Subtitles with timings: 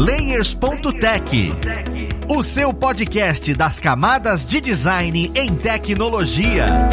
[0.00, 1.52] Layers.tech,
[2.26, 6.88] o seu podcast das camadas de design em tecnologia.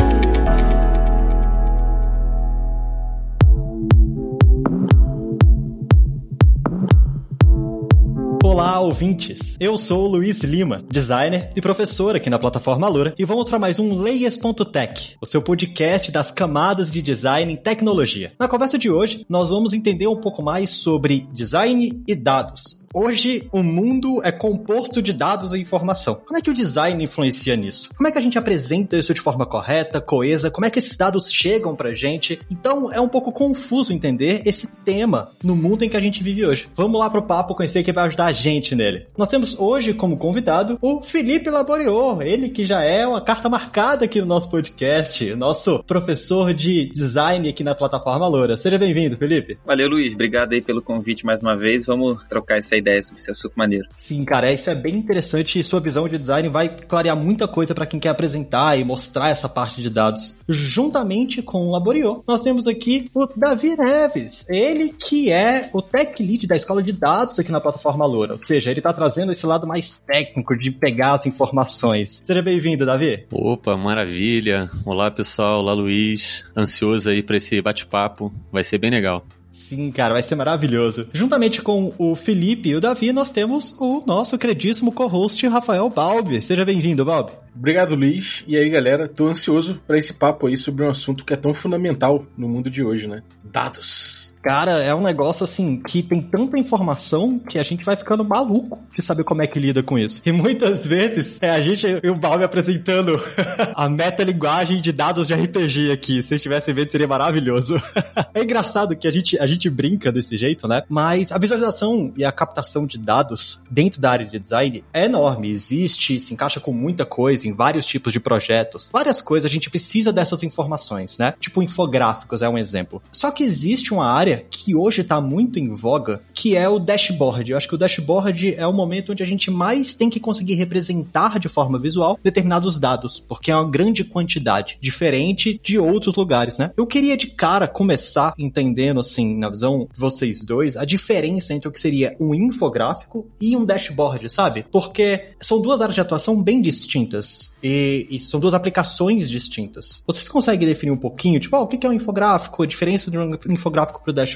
[8.44, 9.56] Olá, ouvintes!
[9.58, 13.80] Eu sou Luiz Lima, designer e professor aqui na plataforma Lura, e vou mostrar mais
[13.80, 18.34] um Layers.tech, o seu podcast das camadas de design em tecnologia.
[18.38, 22.86] Na conversa de hoje, nós vamos entender um pouco mais sobre design e dados.
[22.94, 26.16] Hoje, o mundo é composto de dados e informação.
[26.26, 27.90] Como é que o design influencia nisso?
[27.96, 30.50] Como é que a gente apresenta isso de forma correta, coesa?
[30.50, 32.40] Como é que esses dados chegam pra gente?
[32.50, 36.46] Então, é um pouco confuso entender esse tema no mundo em que a gente vive
[36.46, 36.70] hoje.
[36.76, 39.06] Vamos lá pro papo conhecer quem vai ajudar a gente nele.
[39.18, 44.06] Nós temos hoje como convidado o Felipe Laborior, ele que já é uma carta marcada
[44.06, 48.58] aqui no nosso podcast, nosso professor de design aqui na plataforma Loura.
[48.58, 49.58] Seja bem-vindo, Felipe.
[49.66, 50.14] Valeu, Luiz.
[50.14, 51.86] Obrigado aí pelo convite mais uma vez.
[51.86, 53.88] Vamos trocar essa ideia sobre esse assunto maneiro.
[53.98, 57.74] Sim, cara, isso é bem interessante e sua visão de design vai clarear muita coisa
[57.74, 60.36] para quem quer apresentar e mostrar essa parte de dados.
[60.48, 66.22] Juntamente com o Laborior, nós temos aqui o Davi Neves, ele que é o tech
[66.24, 69.46] lead da escola de dados aqui na plataforma Loura, ou seja, ele está trazendo esse
[69.46, 72.22] lado mais técnico de pegar as informações.
[72.24, 73.26] Seja bem-vindo, Davi.
[73.32, 74.70] Opa, maravilha.
[74.86, 75.60] Olá, pessoal.
[75.60, 76.44] Olá, Luiz.
[76.56, 78.34] Ansioso aí para esse bate-papo.
[78.52, 79.26] Vai ser bem legal.
[79.58, 81.10] Sim, cara, vai ser maravilhoso.
[81.12, 86.42] Juntamente com o Felipe e o Davi, nós temos o nosso queridíssimo co-host Rafael Balbi.
[86.42, 87.34] Seja bem-vindo, Balbi.
[87.54, 88.46] Obrigado, Luiz.
[88.48, 91.54] E aí, galera, tô ansioso para esse papo aí sobre um assunto que é tão
[91.54, 93.24] fundamental no mundo de hoje, né?
[93.44, 94.34] Dados.
[94.48, 98.80] Cara, é um negócio assim que tem tanta informação que a gente vai ficando maluco
[98.96, 100.22] de saber como é que lida com isso.
[100.26, 103.22] E muitas vezes é a gente e o Balbi apresentando
[103.76, 106.24] a metalinguagem de dados de RPG aqui.
[106.24, 107.76] Se vocês tivessem vendo, seria maravilhoso.
[108.34, 110.82] é engraçado que a gente, a gente brinca desse jeito, né?
[110.88, 115.52] Mas a visualização e a captação de dados dentro da área de design é enorme.
[115.52, 118.88] Existe, se encaixa com muita coisa em vários tipos de projetos.
[118.94, 121.34] Várias coisas a gente precisa dessas informações, né?
[121.38, 123.04] Tipo infográficos é um exemplo.
[123.12, 127.52] Só que existe uma área que hoje está muito em voga, que é o dashboard.
[127.52, 130.56] Eu acho que o dashboard é o momento onde a gente mais tem que conseguir
[130.56, 136.58] representar de forma visual determinados dados, porque é uma grande quantidade, diferente de outros lugares,
[136.58, 136.72] né?
[136.78, 141.68] Eu queria de cara começar entendendo, assim, na visão de vocês dois, a diferença entre
[141.68, 144.66] o que seria um infográfico e um dashboard, sabe?
[144.72, 147.52] Porque são duas áreas de atuação bem distintas.
[147.62, 150.04] E, e, são duas aplicações distintas.
[150.06, 153.18] Vocês conseguem definir um pouquinho, tipo, oh, o que é um infográfico, a diferença de
[153.18, 154.27] um infográfico para o dashboard?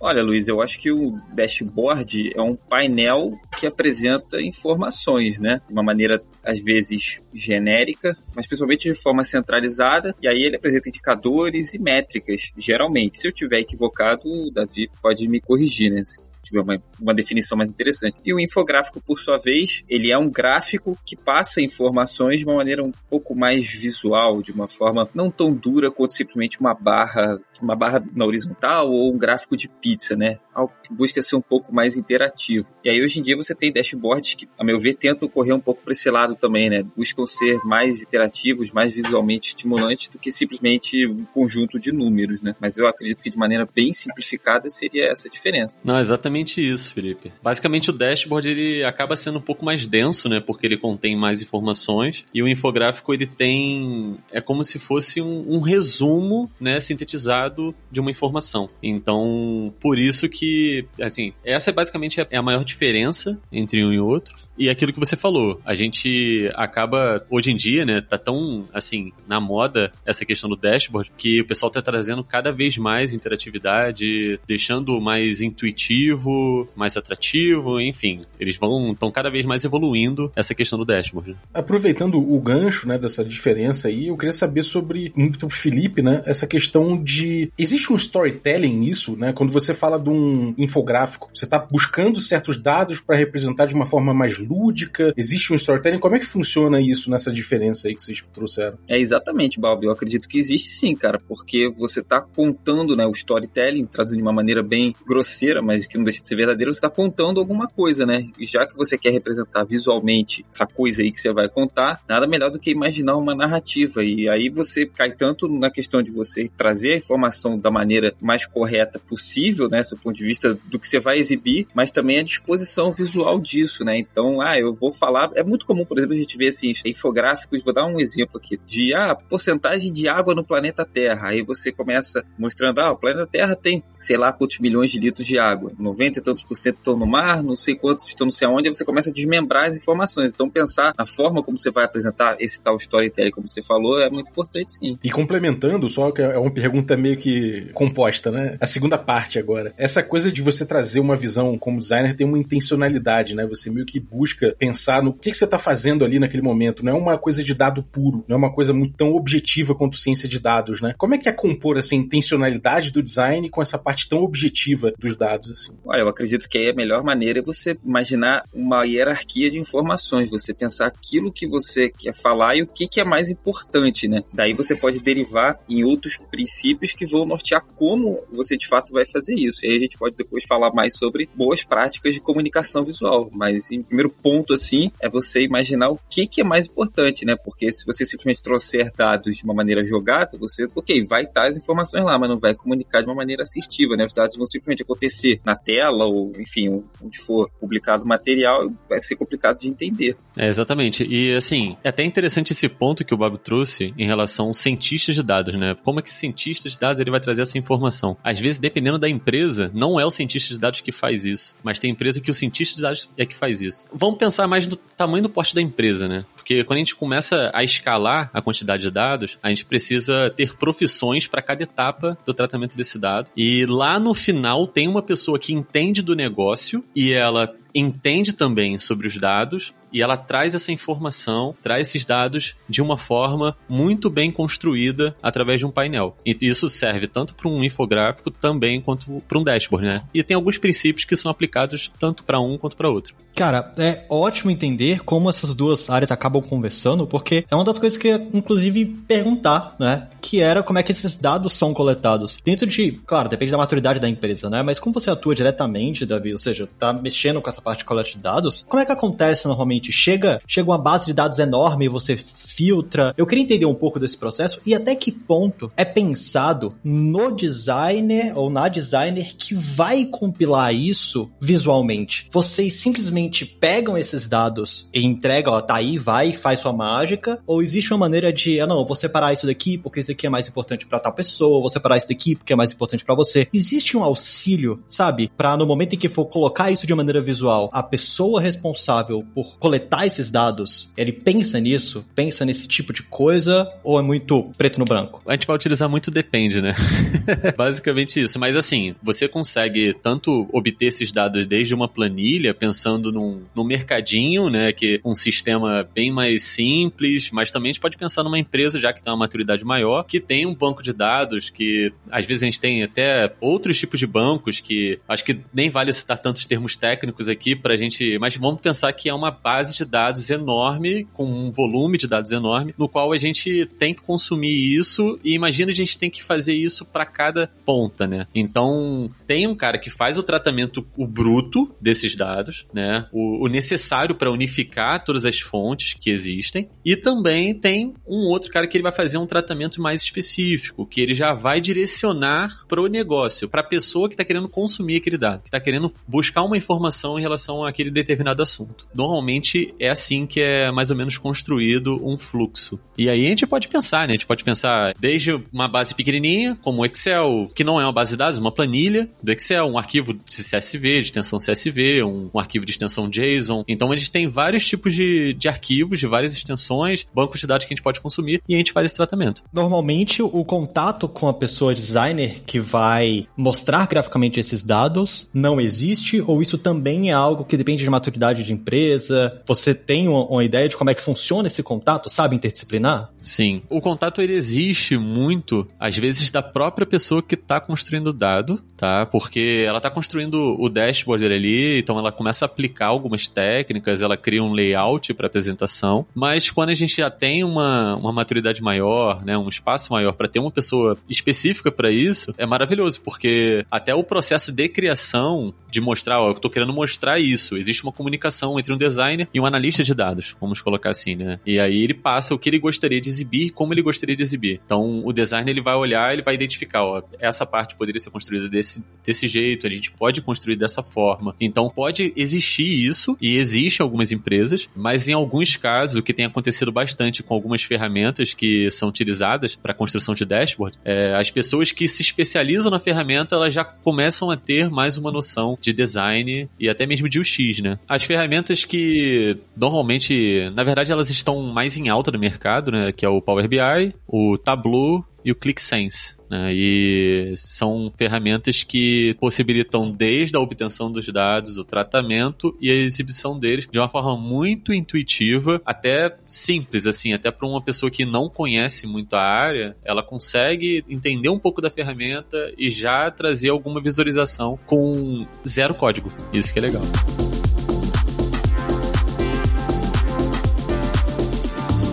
[0.00, 5.60] Olha, Luiz, eu acho que o dashboard é um painel que apresenta informações, né?
[5.66, 10.88] De uma maneira, às vezes, genérica, mas principalmente de forma centralizada, e aí ele apresenta
[10.88, 13.18] indicadores e métricas, geralmente.
[13.18, 16.02] Se eu tiver equivocado, o Davi pode me corrigir, né?
[16.50, 18.16] tiver uma, uma definição mais interessante.
[18.24, 22.56] E o infográfico, por sua vez, ele é um gráfico que passa informações de uma
[22.56, 27.40] maneira um pouco mais visual, de uma forma não tão dura quanto simplesmente uma barra,
[27.62, 30.38] uma barra na horizontal ou um gráfico de pizza, né?
[30.52, 32.68] Algo que busca ser um pouco mais interativo.
[32.84, 35.60] E aí hoje em dia você tem dashboards que, a meu ver, tentam correr um
[35.60, 36.84] pouco para esse lado também, né?
[36.96, 42.54] Buscam ser mais interativos, mais visualmente estimulantes do que simplesmente um conjunto de números, né?
[42.60, 45.80] Mas eu acredito que de maneira bem simplificada seria essa a diferença.
[45.84, 47.32] Não, exatamente isso, Felipe.
[47.42, 50.40] Basicamente o dashboard ele acaba sendo um pouco mais denso, né?
[50.40, 55.44] Porque ele contém mais informações e o infográfico ele tem é como se fosse um,
[55.54, 58.68] um resumo, né, sintetizado de uma informação.
[58.82, 64.36] Então, por isso que, assim, essa é basicamente a maior diferença entre um e outro.
[64.60, 69.10] E aquilo que você falou, a gente acaba, hoje em dia, né, tá tão, assim,
[69.26, 74.38] na moda essa questão do dashboard, que o pessoal tá trazendo cada vez mais interatividade,
[74.46, 78.20] deixando mais intuitivo, mais atrativo, enfim.
[78.38, 81.36] Eles vão, estão cada vez mais evoluindo essa questão do dashboard.
[81.54, 86.22] Aproveitando o gancho, né, dessa diferença aí, eu queria saber sobre, muito pro Felipe, né,
[86.26, 91.46] essa questão de, existe um storytelling nisso, né, quando você fala de um infográfico, você
[91.46, 95.14] tá buscando certos dados para representar de uma forma mais lúdica?
[95.16, 95.98] Existe um storytelling?
[95.98, 98.78] Como é que funciona isso nessa diferença aí que vocês trouxeram?
[98.88, 99.86] É exatamente, Balbi.
[99.86, 104.22] Eu acredito que existe sim, cara, porque você está contando, né, o storytelling, traduzindo de
[104.22, 107.68] uma maneira bem grosseira, mas que não deixa de ser verdadeiro, você está contando alguma
[107.68, 108.28] coisa, né?
[108.38, 112.26] E já que você quer representar visualmente essa coisa aí que você vai contar, nada
[112.26, 114.02] melhor do que imaginar uma narrativa.
[114.02, 118.46] E aí você cai tanto na questão de você trazer a informação da maneira mais
[118.46, 122.22] correta possível, né, do ponto de vista do que você vai exibir, mas também a
[122.22, 123.98] disposição visual disso, né?
[123.98, 125.30] Então, ah, eu vou falar.
[125.34, 128.60] É muito comum, por exemplo, a gente vê assim, infográficos, vou dar um exemplo aqui,
[128.66, 131.28] de ah, porcentagem de água no planeta Terra.
[131.28, 135.26] Aí você começa mostrando, ah, o planeta Terra tem, sei lá, quantos milhões de litros
[135.26, 135.72] de água.
[135.78, 138.68] 90 e tantos por cento estão no mar, não sei quantos estão não sei aonde,
[138.68, 140.32] aí você começa a desmembrar as informações.
[140.32, 144.10] Então, pensar a forma como você vai apresentar esse tal storytelling, como você falou, é
[144.10, 144.98] muito importante sim.
[145.02, 148.56] E complementando, só que é uma pergunta meio que composta, né?
[148.60, 149.72] A segunda parte agora.
[149.76, 153.46] Essa coisa de você trazer uma visão como designer tem uma intencionalidade, né?
[153.46, 154.19] Você meio que busca
[154.58, 156.84] pensar no que, que você está fazendo ali naquele momento.
[156.84, 159.98] Não é uma coisa de dado puro, não é uma coisa muito tão objetiva quanto
[159.98, 160.94] ciência de dados, né?
[160.96, 165.16] Como é que é compor essa intencionalidade do design com essa parte tão objetiva dos
[165.16, 165.50] dados?
[165.50, 165.76] Assim?
[165.84, 170.30] Olha, eu acredito que aí a melhor maneira é você imaginar uma hierarquia de informações,
[170.30, 174.22] você pensar aquilo que você quer falar e o que, que é mais importante, né?
[174.32, 179.06] Daí você pode derivar em outros princípios que vão nortear como você de fato vai
[179.06, 179.64] fazer isso.
[179.64, 183.30] E aí a gente pode depois falar mais sobre boas práticas de comunicação visual.
[183.32, 187.36] Mas em primeiro ponto, assim, é você imaginar o que, que é mais importante, né?
[187.36, 191.56] Porque se você simplesmente trouxer dados de uma maneira jogada, você, ok, vai estar as
[191.56, 194.04] informações lá, mas não vai comunicar de uma maneira assertiva, né?
[194.04, 199.00] Os dados vão simplesmente acontecer na tela ou, enfim, onde for publicado o material, vai
[199.02, 200.16] ser complicado de entender.
[200.36, 201.04] É, exatamente.
[201.04, 205.14] E, assim, é até interessante esse ponto que o Bob trouxe em relação aos cientistas
[205.14, 205.76] de dados, né?
[205.84, 208.16] Como é que cientistas de dados ele vai trazer essa informação?
[208.22, 211.78] Às vezes, dependendo da empresa, não é o cientista de dados que faz isso, mas
[211.78, 213.84] tem empresa que o cientista de dados é que faz isso.
[214.00, 216.24] Vamos pensar mais no tamanho do porte da empresa, né?
[216.50, 220.56] Porque quando a gente começa a escalar a quantidade de dados, a gente precisa ter
[220.56, 223.30] profissões para cada etapa do tratamento desse dado.
[223.36, 228.78] E lá no final tem uma pessoa que entende do negócio e ela entende também
[228.78, 234.08] sobre os dados e ela traz essa informação, traz esses dados de uma forma muito
[234.08, 236.16] bem construída através de um painel.
[236.24, 240.02] E isso serve tanto para um infográfico também quanto para um dashboard, né?
[240.14, 243.14] E tem alguns princípios que são aplicados tanto para um quanto para outro.
[243.34, 247.98] Cara, é ótimo entender como essas duas áreas acabam conversando, porque é uma das coisas
[247.98, 250.08] que eu, inclusive, perguntar, né?
[250.20, 252.38] Que era como é que esses dados são coletados.
[252.44, 254.62] Dentro de, claro, depende da maturidade da empresa, né?
[254.62, 258.10] Mas como você atua diretamente, Davi, ou seja, tá mexendo com essa parte de coleta
[258.10, 259.92] de dados, como é que acontece normalmente?
[259.92, 263.14] Chega, chega uma base de dados enorme você filtra.
[263.16, 268.36] Eu queria entender um pouco desse processo e até que ponto é pensado no designer
[268.36, 272.26] ou na designer que vai compilar isso visualmente.
[272.30, 277.62] Vocês simplesmente pegam esses dados e entregam, ó, tá aí, vai, faz sua mágica, ou
[277.62, 280.48] existe uma maneira de, ah não, vou separar isso daqui porque isso aqui é mais
[280.48, 283.48] importante para tal pessoa, vou separar isso daqui porque é mais importante para você.
[283.52, 287.70] Existe um auxílio, sabe, para no momento em que for colocar isso de maneira visual,
[287.72, 293.70] a pessoa responsável por coletar esses dados, ele pensa nisso, pensa nesse tipo de coisa,
[293.82, 295.22] ou é muito preto no branco?
[295.26, 296.74] A gente vai utilizar muito depende, né?
[297.56, 298.38] Basicamente isso.
[298.38, 304.48] Mas assim, você consegue tanto obter esses dados desde uma planilha, pensando num, num mercadinho,
[304.48, 304.72] né?
[304.72, 308.92] Que um sistema bem mais simples, mas também a gente pode pensar numa empresa, já
[308.92, 312.46] que tem uma maturidade maior, que tem um banco de dados, que às vezes a
[312.46, 316.76] gente tem até outros tipos de bancos que acho que nem vale citar tantos termos
[316.76, 321.24] técnicos aqui pra gente, mas vamos pensar que é uma base de dados enorme, com
[321.24, 325.70] um volume de dados enorme, no qual a gente tem que consumir isso e imagina
[325.70, 328.26] a gente tem que fazer isso para cada ponta, né?
[328.34, 333.06] Então, tem um cara que faz o tratamento o bruto desses dados, né?
[333.12, 338.50] O, o necessário para unificar todas as fontes que existem, e também tem um outro
[338.50, 342.80] cara que ele vai fazer um tratamento mais específico, que ele já vai direcionar para
[342.80, 346.42] o negócio, para a pessoa que está querendo consumir aquele dado, que está querendo buscar
[346.42, 348.86] uma informação em relação àquele determinado assunto.
[348.94, 352.78] Normalmente é assim que é mais ou menos construído um fluxo.
[352.96, 354.14] E aí a gente pode pensar, né?
[354.14, 357.92] A gente pode pensar desde uma base pequenininha, como o Excel, que não é uma
[357.92, 362.30] base de dados, uma planilha do Excel, um arquivo de CSV, de extensão CSV, um,
[362.32, 363.64] um arquivo de extensão JSON.
[363.66, 367.66] Então a gente tem vários tipos de, de arquivos, de várias extensões, bancos de dados
[367.66, 369.42] que a gente pode consumir e a gente faz esse tratamento.
[369.52, 376.22] Normalmente o contato com a pessoa designer que vai mostrar graficamente esses dados não existe
[376.26, 379.42] ou isso também é algo que depende de maturidade de empresa?
[379.46, 383.10] Você tem uma, uma ideia de como é que funciona esse contato, sabe, interdisciplinar?
[383.18, 383.62] Sim.
[383.68, 388.60] O contato ele existe muito, às vezes, da própria pessoa que está construindo o dado,
[388.76, 389.06] tá?
[389.06, 394.16] Porque ela está construindo o dashboard ali, então ela começa a aplicar algumas técnicas, ela
[394.16, 395.79] cria um layout para apresentação,
[396.14, 400.28] mas quando a gente já tem uma, uma maturidade maior, né, um espaço maior para
[400.28, 405.80] ter uma pessoa específica para isso, é maravilhoso, porque até o processo de criação, de
[405.80, 409.46] mostrar, ó, eu estou querendo mostrar isso, existe uma comunicação entre um designer e um
[409.46, 411.40] analista de dados, vamos colocar assim, né?
[411.46, 414.60] E aí ele passa o que ele gostaria de exibir, como ele gostaria de exibir.
[414.64, 418.48] Então o designer ele vai olhar, ele vai identificar, ó, essa parte poderia ser construída
[418.48, 421.34] desse, desse jeito, a gente pode construir dessa forma.
[421.40, 426.12] Então pode existir isso, e existe em algumas empresas, mas em alguns casos caso, que
[426.12, 431.30] tem acontecido bastante com algumas ferramentas que são utilizadas para construção de dashboard, é, as
[431.30, 435.72] pessoas que se especializam na ferramenta, elas já começam a ter mais uma noção de
[435.72, 437.78] design e até mesmo de UX, né?
[437.88, 442.90] As ferramentas que normalmente, na verdade, elas estão mais em alta no mercado, né?
[442.90, 446.16] Que é o Power BI, o Tableau e o ClickSense.
[446.30, 446.52] Né?
[446.54, 453.38] E são ferramentas que possibilitam desde a obtenção dos dados, o tratamento e a exibição
[453.38, 458.28] deles de uma forma muito intuitiva, até simples, assim, até para uma pessoa que não
[458.28, 463.80] conhece muito a área, ela consegue entender um pouco da ferramenta e já trazer alguma
[463.80, 466.12] visualização com zero código.
[466.32, 466.82] Isso que é legal.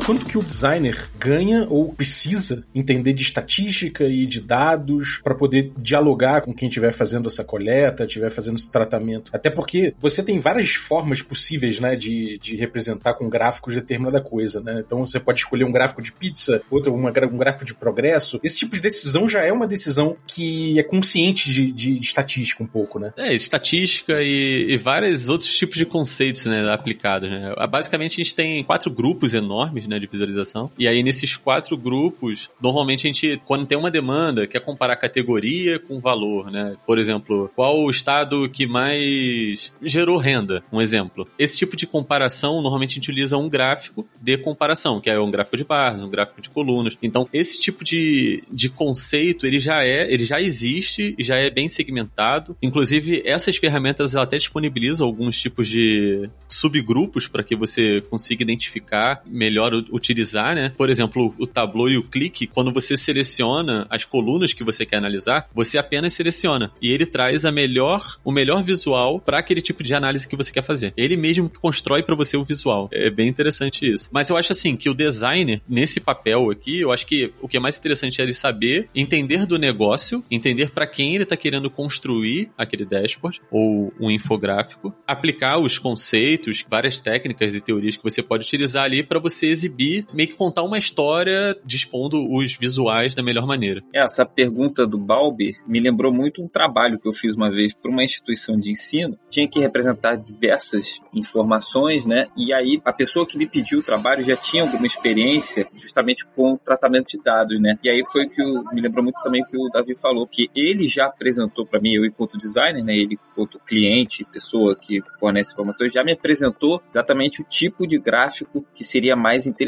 [0.07, 5.73] Quanto que o designer ganha ou precisa entender de estatística e de dados para poder
[5.77, 9.29] dialogar com quem estiver fazendo essa coleta, estiver fazendo esse tratamento.
[9.33, 14.61] Até porque você tem várias formas possíveis, né, de, de representar com gráficos determinada coisa,
[14.61, 14.81] né?
[14.85, 18.39] Então você pode escolher um gráfico de pizza, outro uma, um gráfico de progresso.
[18.41, 22.63] Esse tipo de decisão já é uma decisão que é consciente de, de, de estatística
[22.63, 23.11] um pouco, né?
[23.17, 27.53] É, estatística e, e vários outros tipos de conceitos, né, aplicados, né?
[27.69, 30.71] Basicamente a gente tem quatro grupos enormes, né, de visualização.
[30.77, 35.79] E aí, nesses quatro grupos, normalmente a gente, quando tem uma demanda, quer comparar categoria
[35.79, 36.75] com valor, né?
[36.85, 40.63] Por exemplo, qual o estado que mais gerou renda?
[40.71, 41.27] Um exemplo.
[41.37, 45.31] Esse tipo de comparação, normalmente a gente utiliza um gráfico de comparação, que é um
[45.31, 46.97] gráfico de barras, um gráfico de colunas.
[47.01, 51.67] Então, esse tipo de, de conceito, ele já é, ele já existe já é bem
[51.67, 52.55] segmentado.
[52.61, 59.73] Inclusive, essas ferramentas até disponibilizam alguns tipos de subgrupos para que você consiga identificar melhor
[59.91, 60.71] utilizar, né?
[60.75, 64.97] Por exemplo, o Tableau e o Click, quando você seleciona as colunas que você quer
[64.97, 69.83] analisar, você apenas seleciona e ele traz a melhor, o melhor visual para aquele tipo
[69.83, 70.93] de análise que você quer fazer.
[70.95, 72.89] Ele mesmo que constrói para você o visual.
[72.91, 74.09] É bem interessante isso.
[74.11, 77.57] Mas eu acho assim que o designer nesse papel aqui, eu acho que o que
[77.57, 81.69] é mais interessante é ele saber entender do negócio, entender para quem ele está querendo
[81.69, 88.21] construir aquele dashboard ou um infográfico, aplicar os conceitos, várias técnicas e teorias que você
[88.21, 89.76] pode utilizar ali para você exibir,
[90.13, 93.83] meio que contar uma história dispondo os visuais da melhor maneira.
[93.93, 97.91] Essa pergunta do Balbi me lembrou muito um trabalho que eu fiz uma vez para
[97.91, 99.17] uma instituição de ensino.
[99.29, 102.27] Tinha que representar diversas informações, né?
[102.35, 106.53] E aí a pessoa que me pediu o trabalho já tinha alguma experiência justamente com
[106.53, 107.77] o tratamento de dados, né?
[107.83, 110.87] E aí foi que o, me lembrou muito também que o Davi falou que ele
[110.87, 112.95] já apresentou para mim, eu enquanto designer, né?
[112.95, 118.65] Ele enquanto cliente, pessoa que fornece informações, já me apresentou exatamente o tipo de gráfico
[118.73, 119.66] que seria mais interessante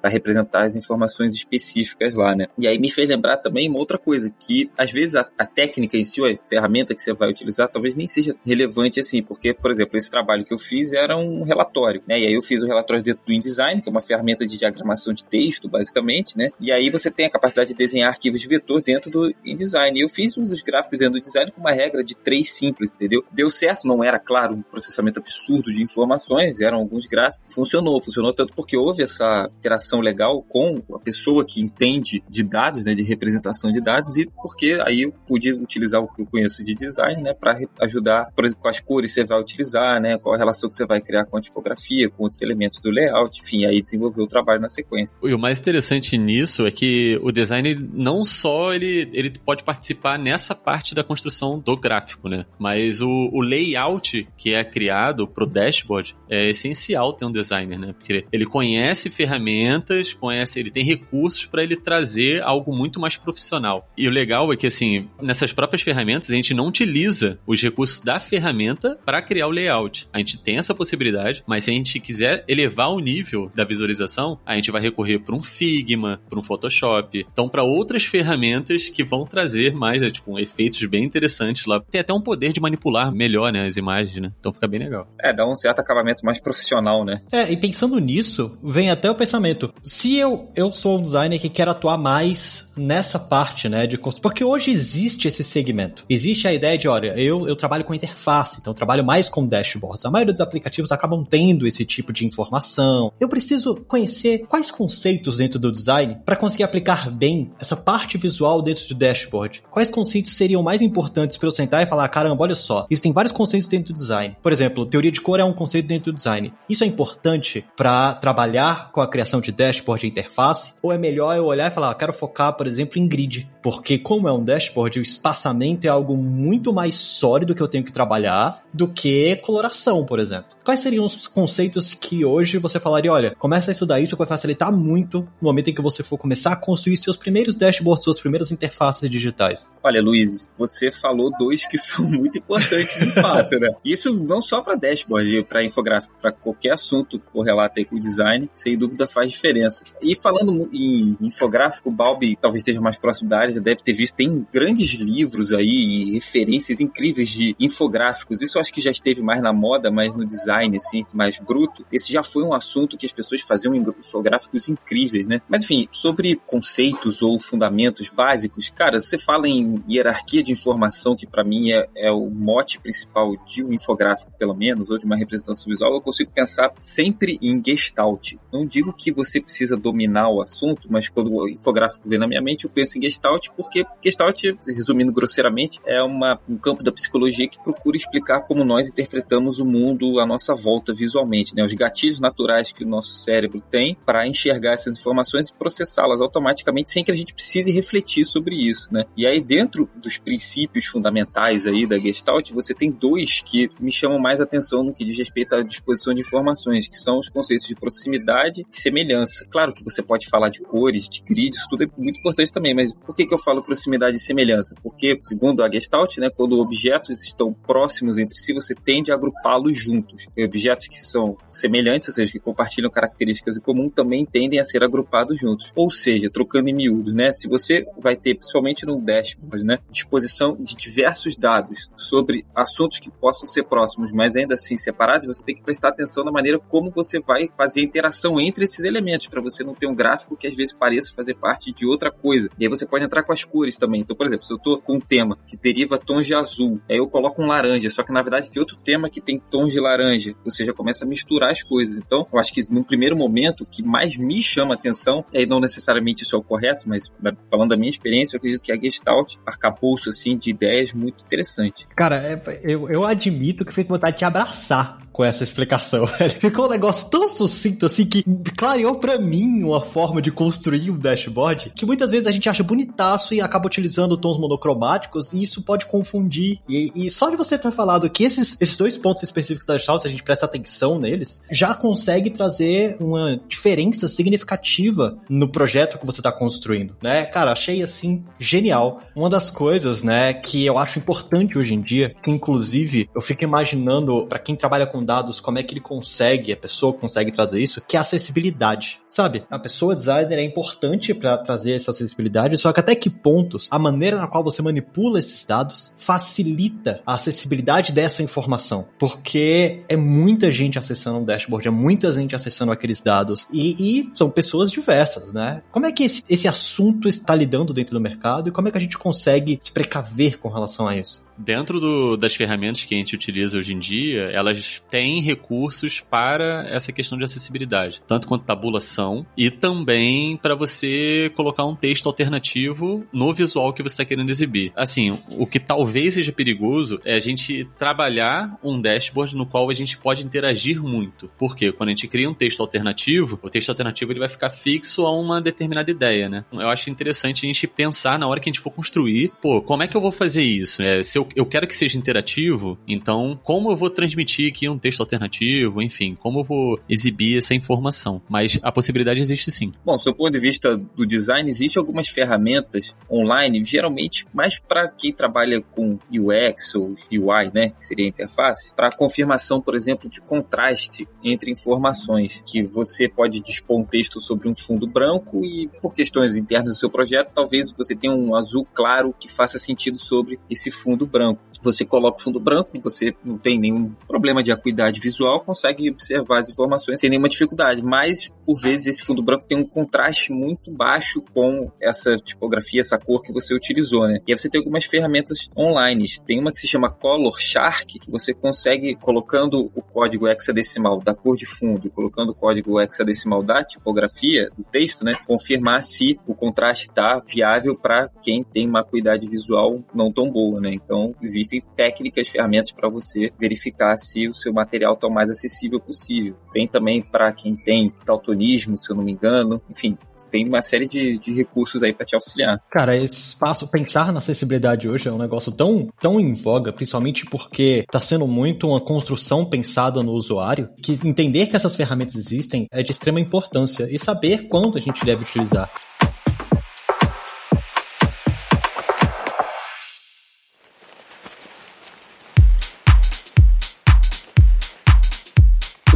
[0.00, 2.46] para representar as informações específicas lá, né?
[2.58, 5.96] E aí me fez lembrar também uma outra coisa, que às vezes a, a técnica
[5.96, 9.70] em si, a ferramenta que você vai utilizar, talvez nem seja relevante assim, porque, por
[9.70, 12.18] exemplo, esse trabalho que eu fiz era um relatório, né?
[12.18, 15.12] E aí eu fiz o relatório dentro do InDesign, que é uma ferramenta de diagramação
[15.12, 16.48] de texto, basicamente, né?
[16.60, 19.98] E aí você tem a capacidade de desenhar arquivos de vetor dentro do InDesign.
[19.98, 22.94] E eu fiz um dos gráficos dentro do design com uma regra de três simples,
[22.94, 23.24] entendeu?
[23.32, 27.54] Deu certo, não era, claro, um processamento absurdo de informações, eram alguns gráficos.
[27.54, 29.27] Funcionou, funcionou tanto porque houve essa
[29.58, 34.28] interação legal com a pessoa que entende de dados, né, de representação de dados, e
[34.42, 38.44] porque aí eu pude utilizar o que eu conheço de design, né, para ajudar, por
[38.44, 41.36] exemplo, quais cores você vai utilizar, né, qual a relação que você vai criar com
[41.36, 45.16] a tipografia, com outros elementos do layout, enfim, aí desenvolver o trabalho na sequência.
[45.22, 50.18] E o mais interessante nisso é que o design não só ele, ele pode participar
[50.18, 55.46] nessa parte da construção do gráfico, né, mas o, o layout que é criado pro
[55.46, 61.44] dashboard é essencial ter um designer, né, porque ele conhece ferramentas, conhece, ele tem recursos
[61.44, 63.90] para ele trazer algo muito mais profissional.
[63.96, 67.98] E o legal é que, assim, nessas próprias ferramentas, a gente não utiliza os recursos
[67.98, 70.08] da ferramenta para criar o layout.
[70.12, 74.38] A gente tem essa possibilidade, mas se a gente quiser elevar o nível da visualização,
[74.46, 79.02] a gente vai recorrer para um Figma, para um Photoshop, então para outras ferramentas que
[79.02, 81.80] vão trazer mais, né, tipo, efeitos bem interessantes lá.
[81.90, 84.32] Tem até um poder de manipular melhor, né, as imagens, né?
[84.38, 85.08] Então fica bem legal.
[85.20, 87.20] É, dá um certo acabamento mais profissional, né?
[87.32, 91.48] É, e pensando nisso, vem até o pensamento, se eu, eu sou um designer que
[91.48, 96.04] quer atuar mais nessa parte, né, de porque hoje existe esse segmento.
[96.08, 99.46] Existe a ideia de, olha, eu, eu trabalho com interface, então eu trabalho mais com
[99.46, 100.04] dashboards.
[100.04, 103.12] A maioria dos aplicativos acabam tendo esse tipo de informação.
[103.20, 108.62] Eu preciso conhecer quais conceitos dentro do design para conseguir aplicar bem essa parte visual
[108.62, 109.62] dentro do dashboard.
[109.70, 113.32] Quais conceitos seriam mais importantes para eu sentar e falar, caramba, olha só, existem vários
[113.32, 114.36] conceitos dentro do design.
[114.42, 116.52] Por exemplo, teoria de cor é um conceito dentro do design.
[116.68, 120.74] Isso é importante para trabalhar com a criação de dashboard e interface?
[120.82, 123.48] Ou é melhor eu olhar e falar, ah, quero focar, por exemplo, em grid?
[123.62, 127.84] Porque como é um dashboard, o espaçamento é algo muito mais sólido que eu tenho
[127.84, 130.58] que trabalhar do que coloração, por exemplo.
[130.64, 134.26] Quais seriam os conceitos que hoje você falaria, olha, começa a estudar isso que vai
[134.26, 138.20] facilitar muito no momento em que você for começar a construir seus primeiros dashboards, suas
[138.20, 139.66] primeiras interfaces digitais?
[139.82, 143.70] Olha, Luiz, você falou dois que são muito importantes de fato, né?
[143.84, 148.76] Isso não só para dashboard, para infográfico, para qualquer assunto correlato aí com design, sem
[148.78, 149.84] dúvida faz diferença.
[150.00, 154.14] E falando em infográfico, Balbi talvez esteja mais próximo da área, já deve ter visto,
[154.14, 158.40] tem grandes livros aí e referências incríveis de infográficos.
[158.40, 161.84] Isso acho que já esteve mais na moda, mas no design, assim, mais bruto.
[161.92, 165.40] Esse já foi um assunto que as pessoas faziam infográficos incríveis, né?
[165.48, 171.26] Mas enfim, sobre conceitos ou fundamentos básicos, cara, você fala em hierarquia de informação, que
[171.26, 175.16] para mim é, é o mote principal de um infográfico, pelo menos, ou de uma
[175.16, 178.34] representação visual, eu consigo pensar sempre em gestalt.
[178.52, 182.40] Não digo que você precisa dominar o assunto, mas quando o infográfico vem na minha
[182.40, 187.48] mente, eu penso em gestalt, porque gestalt, resumindo grosseiramente, é uma, um campo da psicologia
[187.48, 191.64] que procura explicar como nós interpretamos o mundo à nossa volta visualmente, né?
[191.64, 196.90] Os gatilhos naturais que o nosso cérebro tem para enxergar essas informações e processá-las automaticamente
[196.90, 199.04] sem que a gente precise refletir sobre isso, né?
[199.16, 204.18] E aí dentro dos princípios fundamentais aí da Gestalt, você tem dois que me chamam
[204.18, 207.74] mais atenção no que diz respeito à disposição de informações, que são os conceitos de
[207.74, 209.46] proximidade e semelhança.
[209.50, 212.94] Claro que você pode falar de cores, de grids, tudo é muito importante também, mas
[212.94, 214.74] por que, que eu falo proximidade e semelhança?
[214.82, 219.76] Porque, segundo a Gestalt, né, quando objetos estão próximos entre si, você tende a agrupá-los
[219.76, 220.26] juntos.
[220.36, 224.64] E objetos que são semelhantes, ou seja, que compartilham características em comum, também tendem a
[224.64, 225.72] ser agrupados juntos.
[225.74, 227.30] Ou seja, trocando em miúdos, né?
[227.32, 233.10] Se você vai ter, principalmente no dashboard, né, disposição de diversos dados sobre assuntos que
[233.10, 236.90] possam ser próximos, mas ainda assim separados, você tem que prestar atenção na maneira como
[236.90, 240.46] você vai fazer a interação entre esses elementos, para você não ter um gráfico que
[240.46, 242.50] às vezes pareça fazer parte de outra coisa.
[242.58, 244.00] E aí você pode entrar com as cores também.
[244.00, 246.96] Então, por exemplo, se eu estou com um tema que deriva tons de azul, aí
[246.96, 249.80] eu coloco um laranja, só que na verdade tem outro tema que tem tons de
[249.80, 251.96] laranja, ou seja, começa a misturar as coisas.
[251.98, 255.46] Então, eu acho que no primeiro momento, o que mais me chama atenção, e aí
[255.46, 257.10] não necessariamente isso é o correto, mas
[257.50, 261.86] falando da minha experiência, eu acredito que a Gestalt arcabouço assim, de ideias muito interessante.
[261.96, 266.06] Cara, é, eu, eu admito que com vontade de abraçar com essa explicação.
[266.38, 268.22] Ficou um negócio tão sucinto assim que
[268.56, 272.62] clareou para mim uma forma de construir um dashboard que muitas vezes a gente acha
[272.62, 276.60] bonitaço e acaba utilizando tons monocromáticos e isso pode confundir.
[276.68, 280.02] E, e só de você ter falado que esses, esses dois pontos específicos da Gestalt,
[280.02, 286.06] se a gente presta atenção neles, já consegue trazer uma diferença significativa no projeto que
[286.06, 287.24] você está construindo, né?
[287.24, 289.02] Cara, achei assim genial.
[289.16, 293.42] Uma das coisas, né, que eu acho importante hoje em dia, que inclusive eu fico
[293.42, 297.62] imaginando para quem trabalha com dados, como é que ele consegue, a pessoa consegue trazer
[297.62, 299.00] isso, que é a acessibilidade.
[299.08, 299.44] Sabe?
[299.50, 303.78] A pessoa designer é importante para trazer essa acessibilidade, só que até que pontos a
[303.78, 308.86] maneira na qual você manipula esses dados facilita a acessibilidade dessa informação.
[308.98, 314.10] Porque é muita gente acessando um dashboard, é muita gente acessando aqueles dados e, e
[314.14, 315.62] são pessoas diversas, né?
[315.72, 318.78] Como é que esse, esse assunto está lidando dentro do mercado e como é que
[318.78, 321.26] a gente consegue se precaver com relação a isso?
[321.38, 326.66] Dentro do, das ferramentas que a gente utiliza hoje em dia, elas têm recursos para
[326.68, 333.06] essa questão de acessibilidade, tanto quanto tabulação e também para você colocar um texto alternativo
[333.12, 334.72] no visual que você está querendo exibir.
[334.74, 339.74] Assim, o que talvez seja perigoso é a gente trabalhar um dashboard no qual a
[339.74, 341.30] gente pode interagir muito.
[341.38, 345.06] Porque quando a gente cria um texto alternativo, o texto alternativo ele vai ficar fixo
[345.06, 346.44] a uma determinada ideia, né?
[346.52, 349.82] Eu acho interessante a gente pensar na hora que a gente for construir, pô, como
[349.82, 350.82] é que eu vou fazer isso?
[350.82, 354.78] É, se eu eu quero que seja interativo, então como eu vou transmitir aqui um
[354.78, 358.20] texto alternativo, enfim, como eu vou exibir essa informação.
[358.28, 359.72] Mas a possibilidade existe sim.
[359.84, 365.12] Bom, do ponto de vista do design, existem algumas ferramentas online, geralmente mais para quem
[365.12, 370.20] trabalha com UX ou UI, né, que seria a interface, para confirmação, por exemplo, de
[370.20, 375.94] contraste entre informações, que você pode dispor um texto sobre um fundo branco e por
[375.94, 380.38] questões internas do seu projeto, talvez você tenha um azul claro que faça sentido sobre
[380.50, 381.40] esse fundo branco branco.
[381.60, 386.38] Você coloca o fundo branco, você não tem nenhum problema de acuidade visual, consegue observar
[386.38, 387.82] as informações sem nenhuma dificuldade.
[387.82, 392.96] Mas, por vezes, esse fundo branco tem um contraste muito baixo com essa tipografia, essa
[392.96, 394.20] cor que você utilizou, né?
[394.24, 396.06] E aí você tem algumas ferramentas online.
[396.24, 401.12] Tem uma que se chama Color Shark, que você consegue, colocando o código hexadecimal da
[401.12, 406.34] cor de fundo colocando o código hexadecimal da tipografia do texto, né, confirmar se o
[406.34, 410.72] contraste está viável para quem tem uma acuidade visual não tão boa, né?
[410.72, 415.80] Então, existem técnicas, ferramentas para você verificar se o seu material está o mais acessível
[415.80, 416.36] possível.
[416.52, 419.60] Tem também para quem tem daltonismo, se eu não me engano.
[419.70, 419.96] Enfim,
[420.30, 422.60] tem uma série de, de recursos aí para te auxiliar.
[422.70, 427.24] Cara, esse espaço, pensar na acessibilidade hoje é um negócio tão, tão em voga, principalmente
[427.26, 432.66] porque está sendo muito uma construção pensada no usuário, que entender que essas ferramentas existem
[432.70, 435.70] é de extrema importância e saber quando a gente deve utilizar.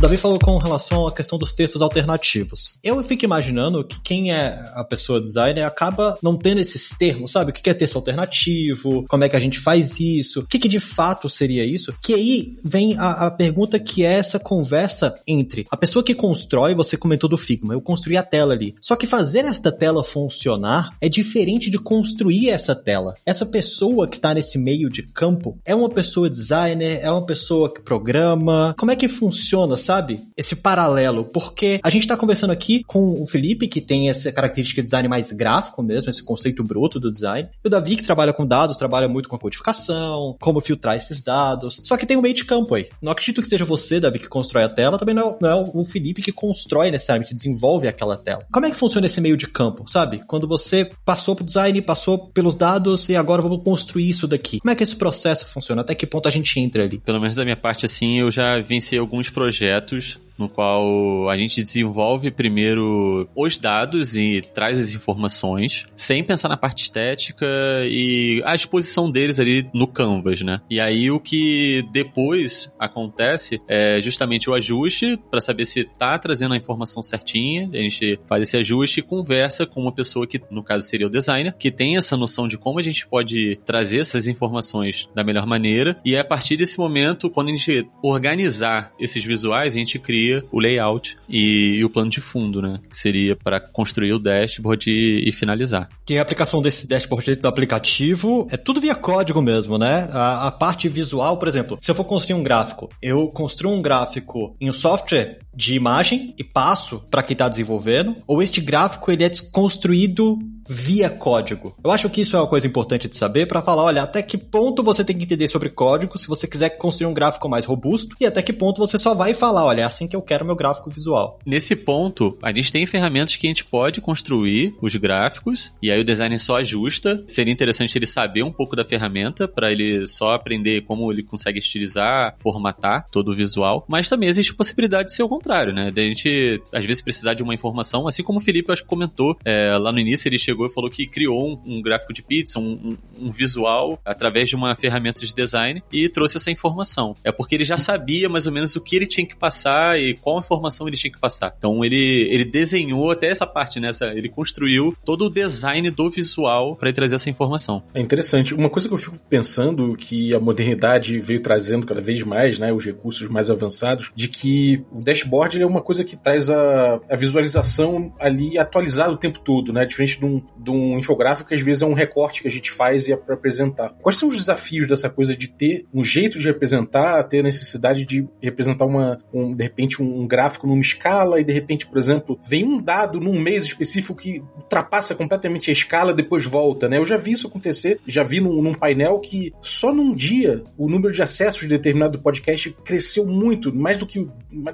[0.02, 2.74] Davi falou com relação à questão dos textos alternativos.
[2.82, 7.52] Eu fico imaginando que quem é a pessoa designer acaba não tendo esses termos, sabe?
[7.52, 9.04] O que é texto alternativo?
[9.08, 10.40] Como é que a gente faz isso?
[10.40, 11.94] O que, que de fato seria isso?
[12.02, 16.74] Que aí vem a, a, pergunta que é essa conversa entre a pessoa que constrói,
[16.74, 18.74] você comentou do Figma, eu construí a tela ali.
[18.80, 23.14] Só que fazer esta tela funcionar é diferente de construir essa tela.
[23.24, 27.72] Essa pessoa que está nesse meio de campo é uma pessoa designer, é uma pessoa
[27.72, 28.74] que programa.
[28.76, 29.92] Como é que funciona, sabe?
[30.02, 30.26] Sabe?
[30.36, 34.82] Esse paralelo, porque a gente tá conversando aqui com o Felipe, que tem essa característica
[34.82, 38.32] de design mais gráfico mesmo, esse conceito bruto do design, e o Davi, que trabalha
[38.32, 42.22] com dados, trabalha muito com a codificação, como filtrar esses dados, só que tem um
[42.22, 42.88] meio de campo aí.
[43.00, 45.70] Não acredito que seja você, Davi, que constrói a tela, também não é, não é
[45.74, 48.46] o Felipe que constrói necessariamente, que desenvolve aquela tela.
[48.52, 50.22] Como é que funciona esse meio de campo, sabe?
[50.26, 54.60] Quando você passou pro design, passou pelos dados e agora vamos construir isso daqui.
[54.60, 55.82] Como é que esse processo funciona?
[55.82, 56.98] Até que ponto a gente entra ali?
[56.98, 61.36] Pelo menos da minha parte, assim, eu já venci alguns projetos projetos no qual a
[61.36, 67.46] gente desenvolve primeiro os dados e traz as informações, sem pensar na parte estética
[67.84, 70.60] e a exposição deles ali no canvas, né?
[70.70, 76.54] E aí o que depois acontece é justamente o ajuste para saber se tá trazendo
[76.54, 77.68] a informação certinha.
[77.72, 81.10] A gente faz esse ajuste e conversa com uma pessoa que, no caso, seria o
[81.10, 85.46] designer, que tem essa noção de como a gente pode trazer essas informações da melhor
[85.46, 86.00] maneira.
[86.04, 90.21] E é a partir desse momento, quando a gente organizar esses visuais, a gente cria
[90.50, 92.80] o layout e, e, o plano de fundo, né?
[92.88, 95.88] Que seria para construir o dashboard e, e, finalizar.
[96.04, 100.08] Que a aplicação desse dashboard do aplicativo é tudo via código mesmo, né?
[100.12, 103.82] A, a parte visual, por exemplo, se eu for construir um gráfico, eu construo um
[103.82, 109.10] gráfico em um software de imagem e passo para quem está desenvolvendo, ou este gráfico
[109.10, 110.38] ele é construído
[110.68, 111.76] via código.
[111.84, 114.38] Eu acho que isso é uma coisa importante de saber para falar, olha, até que
[114.38, 118.16] ponto você tem que entender sobre código se você quiser construir um gráfico mais robusto
[118.20, 120.56] e até que ponto você só vai falar, olha, é assim que eu quero meu
[120.56, 121.38] gráfico visual.
[121.44, 126.01] Nesse ponto, a gente tem ferramentas que a gente pode construir os gráficos e aí
[126.02, 127.22] o designer só ajusta.
[127.26, 131.58] Seria interessante ele saber um pouco da ferramenta para ele só aprender como ele consegue
[131.58, 135.90] estilizar, formatar todo o visual, mas também existe a possibilidade de ser o contrário, né?
[135.90, 138.88] De a gente às vezes precisar de uma informação, assim como o Felipe acho que
[138.88, 142.22] comentou é, lá no início, ele chegou e falou que criou um, um gráfico de
[142.22, 147.14] pizza, um, um, um, visual, através de uma ferramenta de design e trouxe essa informação.
[147.24, 150.14] É porque ele já sabia mais ou menos o que ele tinha que passar e
[150.14, 151.54] qual informação ele tinha que passar.
[151.56, 153.90] Então ele, ele desenhou até essa parte, né?
[154.14, 157.82] ele construiu todo o design do visual para trazer essa informação.
[157.94, 158.54] É interessante.
[158.54, 162.72] Uma coisa que eu fico pensando que a modernidade veio trazendo cada vez mais, né?
[162.72, 167.16] Os recursos mais avançados, de que o dashboard é uma coisa que traz a, a
[167.16, 169.84] visualização ali atualizada o tempo todo, né?
[169.84, 172.70] Diferente de um, de um infográfico que às vezes é um recorte que a gente
[172.70, 173.94] faz e é para apresentar.
[174.00, 178.04] Quais são os desafios dessa coisa de ter um jeito de representar, ter a necessidade
[178.04, 182.38] de representar uma, um, de repente um gráfico numa escala e de repente, por exemplo,
[182.46, 186.98] vem um dado num mês específico que ultrapassa completamente escala depois volta, né?
[186.98, 190.88] Eu já vi isso acontecer, já vi num, num painel que só num dia o
[190.88, 194.26] número de acessos de determinado podcast cresceu muito, mais do que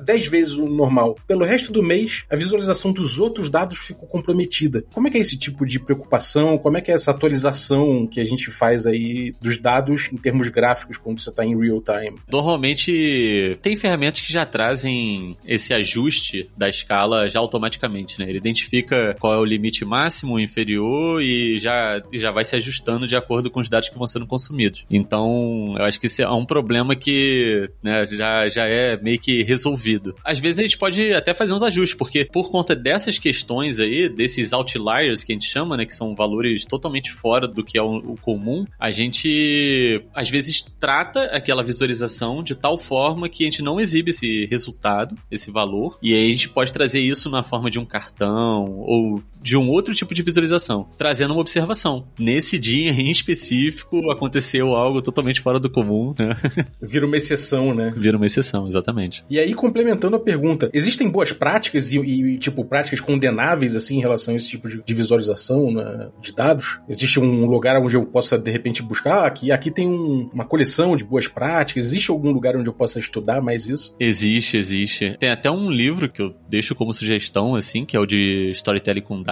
[0.04, 1.16] 10 vezes o normal.
[1.26, 4.84] Pelo resto do mês, a visualização dos outros dados ficou comprometida.
[4.92, 6.58] Como é que é esse tipo de preocupação?
[6.58, 10.48] Como é que é essa atualização que a gente faz aí dos dados em termos
[10.48, 12.18] gráficos quando você está em real time?
[12.30, 18.28] Normalmente tem ferramentas que já trazem esse ajuste da escala já automaticamente, né?
[18.28, 20.87] Ele identifica qual é o limite máximo, inferior
[21.20, 24.84] e já, já vai se ajustando de acordo com os dados que vão sendo consumidos.
[24.90, 29.42] Então, eu acho que isso é um problema que né, já, já é meio que
[29.42, 30.14] resolvido.
[30.24, 34.08] Às vezes a gente pode até fazer uns ajustes, porque por conta dessas questões aí,
[34.08, 37.82] desses outliers que a gente chama, né, que são valores totalmente fora do que é
[37.82, 43.62] o comum, a gente às vezes trata aquela visualização de tal forma que a gente
[43.62, 47.70] não exibe esse resultado, esse valor, e aí a gente pode trazer isso na forma
[47.70, 50.88] de um cartão ou de um outro tipo de visualização.
[50.96, 52.06] trazendo uma observação.
[52.18, 56.36] Nesse dia em específico aconteceu algo totalmente fora do comum, né?
[56.80, 57.92] Vira uma exceção, né?
[57.96, 59.24] Vira uma exceção, exatamente.
[59.28, 64.00] E aí, complementando a pergunta, existem boas práticas e, e tipo, práticas condenáveis, assim, em
[64.00, 66.80] relação a esse tipo de, de visualização né, de dados?
[66.88, 69.08] Existe um lugar onde eu possa, de repente, buscar?
[69.08, 71.86] Ah, aqui, aqui tem um, uma coleção de boas práticas.
[71.86, 73.94] Existe algum lugar onde eu possa estudar mais isso?
[73.98, 75.16] Existe, existe.
[75.18, 79.02] Tem até um livro que eu deixo como sugestão, assim, que é o de Storytelling
[79.02, 79.22] com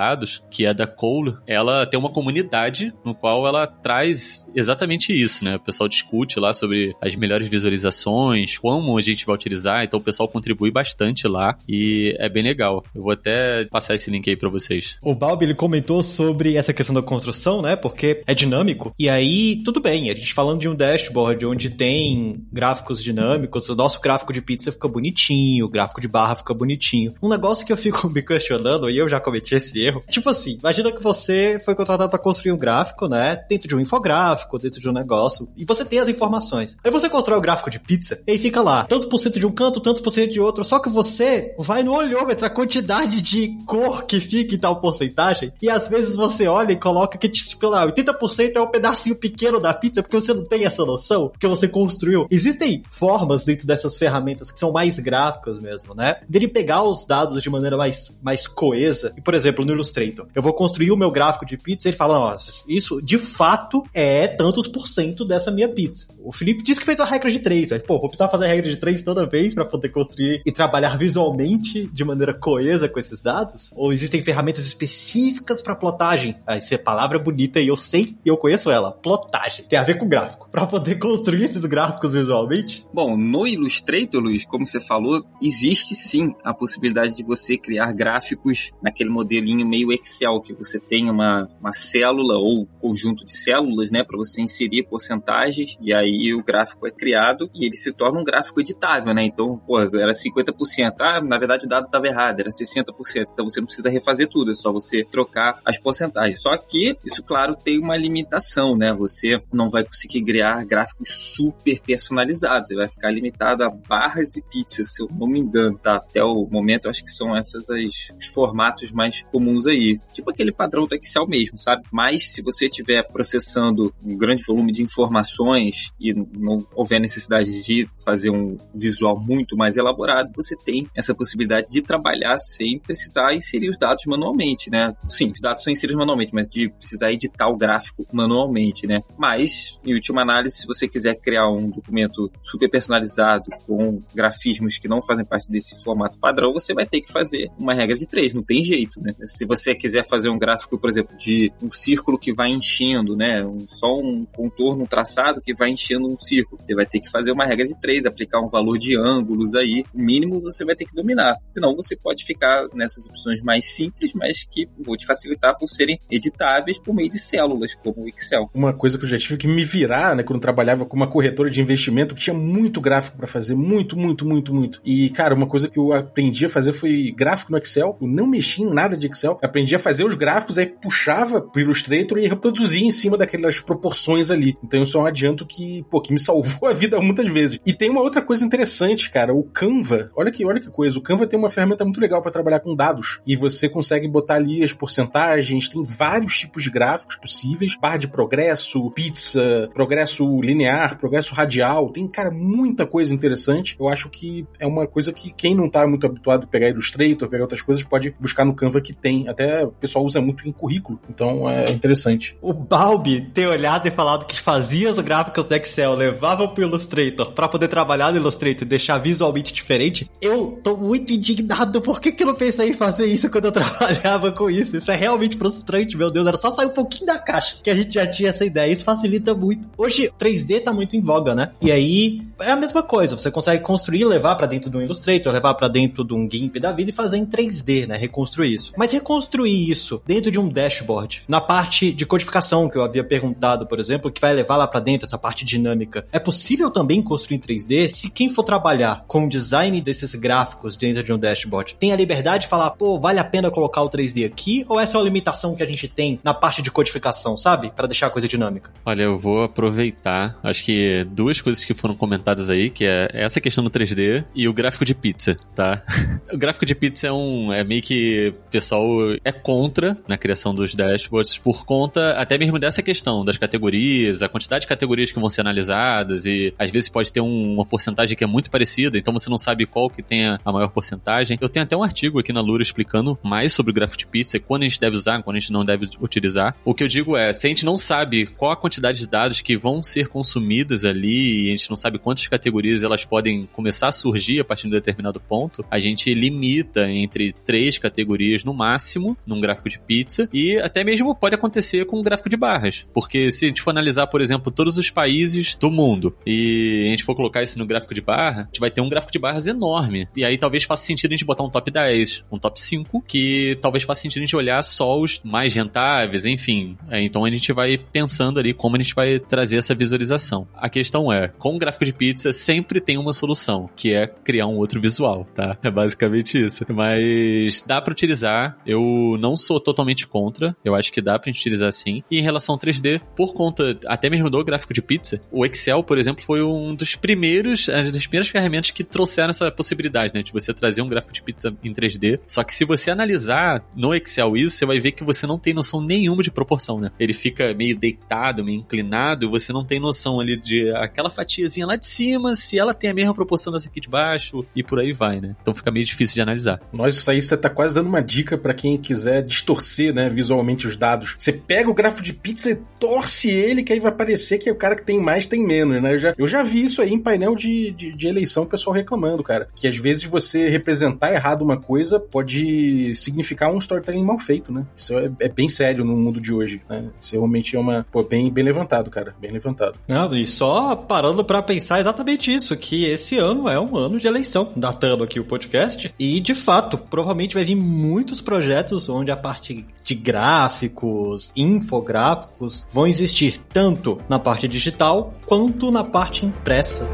[0.50, 1.37] Que é da Cole.
[1.46, 5.56] Ela tem uma comunidade no qual ela traz exatamente isso, né?
[5.56, 10.02] O pessoal discute lá sobre as melhores visualizações, como a gente vai utilizar, então o
[10.02, 12.85] pessoal contribui bastante lá e é bem legal.
[12.94, 14.96] Eu vou até passar esse link aí para vocês.
[15.02, 17.76] O Balbi, ele comentou sobre essa questão da construção, né?
[17.76, 18.94] Porque é dinâmico.
[18.98, 23.74] E aí, tudo bem, a gente falando de um dashboard onde tem gráficos dinâmicos, o
[23.74, 27.14] nosso gráfico de pizza fica bonitinho, o gráfico de barra fica bonitinho.
[27.22, 30.59] Um negócio que eu fico me questionando, e eu já cometi esse erro, tipo assim,
[30.59, 33.44] imagina que você foi contratado para construir um gráfico, né?
[33.49, 36.77] Dentro de um infográfico, dentro de um negócio, e você tem as informações.
[36.85, 39.46] Aí você constrói o gráfico de pizza, e aí fica lá, tantos por cento de
[39.46, 43.20] um canto, tantos por cento de outro, só que você vai no olhômetro, a quantidade
[43.20, 47.29] de cor que fica em tal porcentagem, e às vezes você olha e coloca que,
[47.29, 51.29] tipo, lá, 80% é um pedacinho pequeno da pizza, porque você não tem essa noção,
[51.29, 52.27] porque você construiu.
[52.31, 56.20] Existem formas dentro dessas ferramentas que são mais gráficas mesmo, né?
[56.29, 59.12] Dele pegar os dados de maneira mais, mais coesa.
[59.16, 61.96] E, por exemplo, no Illustrator, eu vou construir o meu gráfico de pizza e ele
[61.96, 62.36] fala, ó,
[62.68, 66.08] isso de fato é tantos por cento dessa minha pizza.
[66.26, 68.48] O Felipe disse que fez uma regra de três, mas, pô, vou precisar fazer a
[68.48, 72.98] regra de três toda vez para poder construir e trabalhar visualmente de maneira coesa com
[72.98, 73.72] esses dados?
[73.76, 76.36] Ou existem ferramentas específicas para plotagem?
[76.44, 78.90] Ah, essa é palavra bonita e eu sei e eu conheço ela.
[78.90, 79.66] Plotagem.
[79.68, 80.48] Tem a ver com gráfico.
[80.50, 82.84] Para poder construir esses gráficos visualmente?
[82.92, 88.72] Bom, no Illustrator, Luiz, como você falou, existe sim a possibilidade de você criar gráficos
[88.82, 94.02] naquele modelinho meio Excel, que você tem uma, uma célula ou conjunto de células, né,
[94.02, 98.24] para você inserir porcentagens e aí o gráfico é criado e ele se torna um
[98.24, 99.24] gráfico editável, né?
[99.24, 100.94] Então, pô, era 50%.
[101.00, 103.26] Ah, na verdade o dado estava errado, era 60%.
[103.33, 106.40] Então você não precisa refazer tudo, é só você trocar as porcentagens.
[106.40, 108.92] Só que isso, claro, tem uma limitação, né?
[108.92, 112.68] Você não vai conseguir criar gráficos super personalizados.
[112.68, 115.96] Você vai ficar limitado a barras e pizzas, se eu não me engano, tá?
[115.96, 120.00] Até o momento, acho que são esses as, os formatos mais comuns aí.
[120.12, 121.85] Tipo aquele padrão do Excel mesmo, sabe?
[121.92, 127.88] Mas se você estiver processando um grande volume de informações e não houver necessidade de
[128.05, 133.71] fazer um visual muito mais elaborado, você tem essa possibilidade de trabalhar sem precisar inserir
[133.71, 134.95] os dados manualmente, né?
[135.09, 139.03] Sim, os dados são inseridos manualmente, mas de precisar editar o gráfico manualmente, né?
[139.16, 144.88] Mas, em última análise, se você quiser criar um documento super personalizado com grafismos que
[144.88, 148.35] não fazem parte desse formato padrão, você vai ter que fazer uma regra de três,
[148.35, 149.14] não tem jeito, né?
[149.25, 153.42] Se você quiser fazer um gráfico, por exemplo, de um círculo que vai enchendo, né?
[153.69, 157.32] Só um contorno, um traçado que vai enchendo um círculo, você vai ter que fazer
[157.32, 160.85] uma regra de três, aplicar um valor de ângulos aí, o mínimo você vai ter
[160.85, 161.37] que dominar.
[161.44, 166.00] Senão você pode ficar nessas opções mais simples, mas que vou te facilitar por serem
[166.11, 168.50] editáveis por meio de células, como o Excel.
[168.54, 171.50] Uma coisa que eu já tive que me virar, né, quando trabalhava com uma corretora
[171.50, 174.80] de investimento que tinha muito gráfico para fazer, muito, muito, muito, muito.
[174.85, 177.96] E, cara, uma coisa que eu aprendi a fazer foi gráfico no Excel.
[178.00, 179.38] Eu não mexia em nada de Excel.
[179.42, 183.61] Eu aprendi a fazer os gráficos, aí puxava pro Illustrator e reproduzia em cima daquelas
[183.61, 184.56] proporções ali.
[184.62, 187.60] Então isso é um adianto que, pô, que me salvou a vida muitas vezes.
[187.64, 190.08] E tem uma outra coisa interessante, cara, o Canva.
[190.14, 190.98] Olha que, olha que coisa.
[190.98, 193.20] O Canva tem uma ferramenta muito legal para trabalhar com dados.
[193.26, 198.08] E você consegue botar ali as porcentagens, tem vários tipos de gráficos possíveis, barra de
[198.08, 203.76] progresso, pizza, progresso linear, progresso radial, tem, cara, muita coisa interessante.
[203.78, 207.28] Eu acho que é uma coisa que quem não tá muito habituado a pegar Illustrator,
[207.28, 209.28] pegar outras coisas, pode buscar no Canva que tem.
[209.28, 212.36] Até o pessoal usa muito em currículo, então é interessante.
[212.40, 217.33] O Balbi ter olhado e falado que fazia os gráficos do Excel, levava pro Illustrator
[217.33, 221.81] para poder trabalhar no Illustrator e deixar visualmente diferente, eu tô muito indignado.
[221.83, 224.76] Por que, que eu não pensei em fazer isso quando eu trabalhava com isso?
[224.76, 226.26] Isso é realmente frustrante, meu Deus.
[226.26, 228.72] Era só sair um pouquinho da caixa que a gente já tinha essa ideia.
[228.72, 229.68] Isso facilita muito.
[229.76, 231.52] Hoje, 3D tá muito em voga, né?
[231.61, 233.16] E aí, é a mesma coisa.
[233.16, 236.72] Você consegue construir, levar para dentro do Illustrator, levar para dentro de um GIMP da
[236.72, 237.96] vida e fazer em 3D, né?
[237.96, 238.72] Reconstruir isso.
[238.76, 243.66] Mas reconstruir isso dentro de um dashboard, na parte de codificação que eu havia perguntado,
[243.66, 247.37] por exemplo, que vai levar lá para dentro essa parte dinâmica, é possível também construir
[247.37, 251.75] em 3D se quem for trabalhar com o design desses gráficos dentro de um dashboard
[251.75, 254.64] tem a liberdade de falar, pô, vale a pena colocar o 3D aqui?
[254.69, 257.71] Ou essa é uma limitação que a gente tem na parte de codificação, sabe?
[257.71, 258.71] Para deixar a coisa dinâmica.
[258.85, 263.40] Olha, eu vou aproveitar, acho que duas coisas que foram comentadas aí, que é essa
[263.40, 265.83] questão do 3D e o gráfico de pizza, tá?
[266.33, 268.85] o gráfico de pizza é um, é meio que o pessoal
[269.25, 274.29] é contra na criação dos dashboards por conta até mesmo dessa questão das categorias, a
[274.29, 278.16] quantidade de categorias que vão ser analisadas e às vezes pode ter um, uma porcentagem
[278.16, 281.38] que é muito parecida, então você não sabe qual que tem a maior porcentagem.
[281.40, 284.62] Eu tenho até um artigo aqui na Lura explicando mais sobre o de pizza, quando
[284.62, 286.56] a gente deve usar, quando a gente não deve utilizar.
[286.64, 289.40] O que eu digo é, se a gente não sabe qual a quantidade de dados
[289.40, 293.88] que vão ser consumidas ali, e a gente não sabe quantas categorias elas podem começar
[293.88, 298.54] a surgir a partir de um determinado ponto, a gente limita entre três categorias no
[298.54, 302.87] máximo num gráfico de pizza e até mesmo pode acontecer com um gráfico de barras,
[302.92, 306.90] porque se a gente for analisar, por exemplo, todos os países do mundo e a
[306.90, 309.18] gente for colocar isso no gráfico de barra, a gente vai ter um gráfico de
[309.18, 310.09] barras enorme.
[310.16, 313.59] E aí talvez faça sentido a gente botar um top 10, um top 5, que
[313.61, 316.77] talvez faça sentido a gente olhar só os mais rentáveis, enfim.
[316.90, 320.46] É, então a gente vai pensando ali como a gente vai trazer essa visualização.
[320.55, 324.46] A questão é, com o gráfico de pizza sempre tem uma solução, que é criar
[324.46, 325.57] um outro visual, tá?
[325.66, 326.64] É basicamente isso.
[326.72, 331.72] Mas dá para utilizar, eu não sou totalmente contra, eu acho que dá pra utilizar
[331.72, 332.03] sim.
[332.11, 335.82] E em relação ao 3D, por conta até mesmo do gráfico de pizza, o Excel,
[335.82, 340.22] por exemplo, foi um dos primeiros, as das primeiras ferramentas que trouxeram essa possibilidade, né?
[340.22, 342.20] De você trazer um gráfico de pizza em 3D.
[342.26, 345.54] Só que se você analisar no Excel isso, você vai ver que você não tem
[345.54, 346.90] noção nenhuma de proporção, né?
[346.98, 351.66] Ele fica meio deitado, meio inclinado, e você não tem noção ali de aquela fatiazinha
[351.66, 354.78] lá de cima, se ela tem a mesma proporção dessa aqui de baixo, e por
[354.78, 355.34] aí vai, né?
[355.40, 356.60] Então fica meio difícil de analisar.
[356.72, 360.66] Nós, isso aí você tá quase dando uma dica para quem quiser distorcer, né, visualmente
[360.66, 361.14] os dados.
[361.16, 364.54] Você pega o gráfico de pizza e torce ele, que aí vai parecer que o
[364.54, 365.94] cara que tem mais tem menos, né?
[365.94, 368.74] Eu já, eu já vi isso aí em painel de, de, de eleição, o pessoal
[368.74, 369.48] reclamando, cara.
[369.55, 374.66] Que às vezes você representar errado uma coisa pode significar um storytelling mal feito, né?
[374.76, 376.90] Isso é, é bem sério no mundo de hoje, né?
[377.00, 377.87] Isso realmente é uma.
[377.90, 379.14] Pô, bem, bem levantado, cara.
[379.20, 379.79] Bem levantado.
[379.88, 384.07] Não, e só parando para pensar exatamente isso, que esse ano é um ano de
[384.07, 385.94] eleição, datando aqui o podcast.
[385.98, 392.87] E de fato, provavelmente vai vir muitos projetos onde a parte de gráficos, infográficos, vão
[392.87, 396.88] existir tanto na parte digital quanto na parte impressa.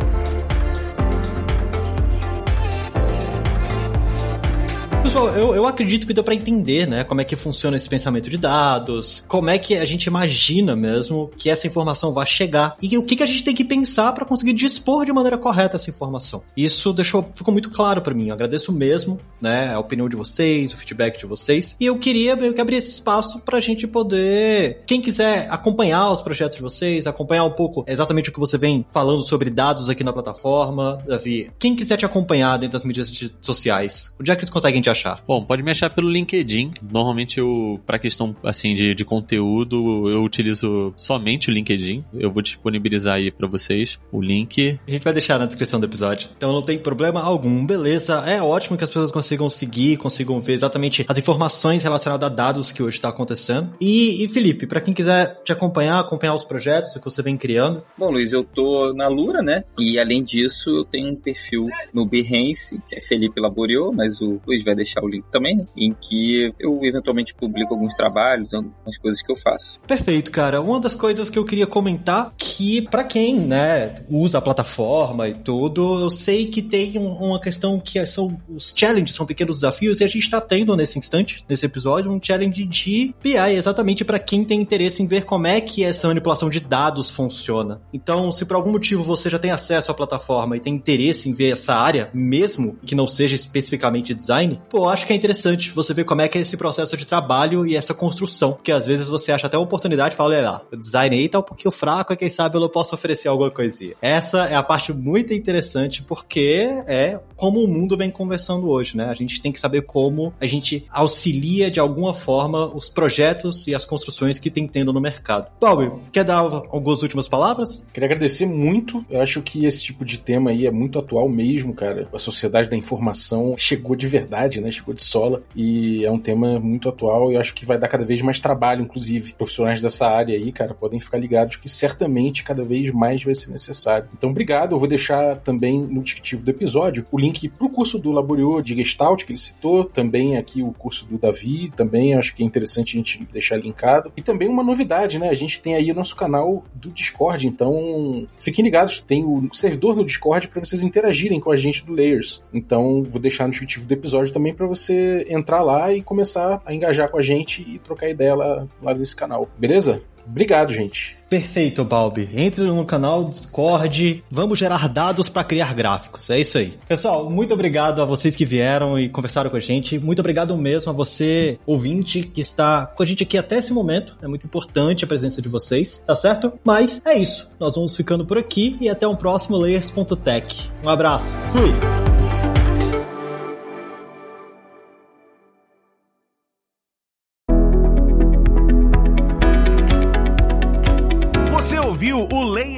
[5.02, 8.30] Pessoal, eu, eu acredito que deu para entender, né, como é que funciona esse pensamento
[8.30, 12.96] de dados, como é que a gente imagina mesmo que essa informação vai chegar e
[12.96, 15.90] o que, que a gente tem que pensar para conseguir dispor de maneira correta essa
[15.90, 16.44] informação.
[16.56, 18.28] Isso deixou, ficou muito claro para mim.
[18.28, 21.76] Eu agradeço mesmo, né, a opinião de vocês, o feedback de vocês.
[21.80, 26.22] E eu queria meio que abrir esse espaço pra gente poder, quem quiser acompanhar os
[26.22, 30.04] projetos de vocês, acompanhar um pouco exatamente o que você vem falando sobre dados aqui
[30.04, 31.50] na plataforma, Davi.
[31.58, 33.10] Quem quiser te acompanhar dentro das mídias
[33.40, 35.22] sociais, onde é que eles conseguem te achar?
[35.26, 36.72] Bom, pode me achar pelo LinkedIn.
[36.90, 42.04] Normalmente eu, para questão assim de, de conteúdo, eu utilizo somente o LinkedIn.
[42.14, 44.78] Eu vou disponibilizar aí para vocês o link.
[44.86, 46.28] A gente vai deixar na descrição do episódio.
[46.36, 48.22] Então não tem problema algum, beleza?
[48.26, 52.72] É ótimo que as pessoas consigam seguir, consigam ver exatamente as informações relacionadas a dados
[52.72, 53.74] que hoje está acontecendo.
[53.80, 57.84] E, e Felipe, para quem quiser te acompanhar, acompanhar os projetos que você vem criando.
[57.96, 59.64] Bom, Luiz, eu tô na Lura, né?
[59.78, 64.40] E além disso, eu tenho um perfil no Behance, que é Felipe Laboriou, mas o
[64.46, 65.66] Luiz vai deixar o link também, né?
[65.76, 69.80] em que eu eventualmente publico alguns trabalhos, algumas coisas que eu faço.
[69.86, 70.60] Perfeito, cara.
[70.60, 75.34] Uma das coisas que eu queria comentar que para quem, né, usa a plataforma e
[75.34, 80.04] tudo, eu sei que tem uma questão que são os challenges, são pequenos desafios e
[80.04, 84.44] a gente está tendo nesse instante, nesse episódio, um challenge de BI exatamente para quem
[84.44, 87.80] tem interesse em ver como é que essa manipulação de dados funciona.
[87.92, 91.32] Então, se por algum motivo você já tem acesso à plataforma e tem interesse em
[91.32, 95.92] ver essa área, mesmo que não seja especificamente design, pô, acho que é interessante você
[95.92, 99.06] ver como é que é esse processo de trabalho e essa construção, porque às vezes
[99.06, 101.70] você acha até uma oportunidade e fala, olha lá, o design aí tá um pouquinho
[101.70, 103.92] fraco, quem sabe eu não posso oferecer alguma coisinha.
[104.00, 109.10] Essa é a parte muito interessante porque é como o mundo vem conversando hoje, né?
[109.10, 113.74] A gente tem que saber como a gente auxilia de alguma forma os projetos e
[113.74, 115.50] as construções que tem tendo no mercado.
[115.60, 117.86] Bob, quer dar algumas últimas palavras?
[117.92, 119.04] Queria agradecer muito.
[119.10, 122.08] Eu acho que esse tipo de tema aí é muito atual mesmo, cara.
[122.10, 124.70] A sociedade da informação chegou de verdade, né?
[124.70, 128.04] Chegou de sola e é um tema muito atual e acho que vai dar cada
[128.04, 129.34] vez mais trabalho, inclusive.
[129.34, 133.50] Profissionais dessa área aí, cara, podem ficar ligados que certamente cada vez mais vai ser
[133.50, 134.08] necessário.
[134.16, 134.74] Então, obrigado.
[134.74, 138.74] Eu vou deixar também no descritivo do episódio o link pro curso do Laboriô de
[138.74, 142.96] Gestalt, que ele citou, também aqui o curso do Davi, também acho que é interessante
[142.96, 144.12] a gente deixar linkado.
[144.16, 145.28] E também uma novidade, né?
[145.28, 149.96] A gente tem aí o nosso canal do Discord, então fiquem ligados, tem o servidor
[149.96, 152.42] no Discord para vocês interagirem com a gente do Layers.
[152.52, 156.74] Então, vou deixar no descritivo do episódio também para você entrar lá e começar a
[156.74, 159.48] engajar com a gente e trocar ideia lá, lá nesse canal.
[159.58, 160.02] Beleza?
[160.26, 161.16] Obrigado, gente.
[161.28, 162.28] Perfeito, Balbi.
[162.34, 166.28] Entre no canal Discord, vamos gerar dados para criar gráficos.
[166.30, 166.78] É isso aí.
[166.86, 169.98] Pessoal, muito obrigado a vocês que vieram e conversaram com a gente.
[169.98, 174.16] Muito obrigado mesmo a você, ouvinte, que está com a gente aqui até esse momento.
[174.22, 176.52] É muito importante a presença de vocês, tá certo?
[176.62, 177.48] Mas é isso.
[177.58, 180.70] Nós vamos ficando por aqui e até um próximo Layers.tech.
[180.84, 181.36] Um abraço.
[181.50, 182.21] Fui!